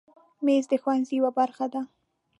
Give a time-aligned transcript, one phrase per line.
[0.45, 1.81] مېز د ښوونځي یوه برخه ده.